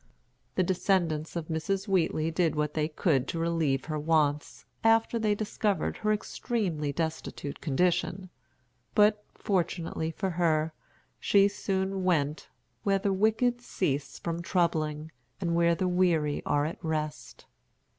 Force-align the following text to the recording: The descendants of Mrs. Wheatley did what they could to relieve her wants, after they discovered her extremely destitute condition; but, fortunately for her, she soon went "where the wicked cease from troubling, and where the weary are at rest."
The 0.55 0.63
descendants 0.63 1.35
of 1.35 1.49
Mrs. 1.49 1.87
Wheatley 1.87 2.31
did 2.31 2.55
what 2.55 2.73
they 2.73 2.87
could 2.87 3.27
to 3.27 3.37
relieve 3.37 3.85
her 3.85 3.99
wants, 3.99 4.65
after 4.83 5.19
they 5.19 5.35
discovered 5.35 5.97
her 5.97 6.11
extremely 6.11 6.91
destitute 6.91 7.61
condition; 7.61 8.31
but, 8.95 9.23
fortunately 9.35 10.09
for 10.09 10.31
her, 10.31 10.73
she 11.19 11.47
soon 11.47 12.03
went 12.03 12.49
"where 12.81 12.97
the 12.97 13.13
wicked 13.13 13.61
cease 13.61 14.17
from 14.17 14.41
troubling, 14.41 15.11
and 15.39 15.53
where 15.53 15.75
the 15.75 15.87
weary 15.87 16.41
are 16.47 16.65
at 16.65 16.83
rest." 16.83 17.45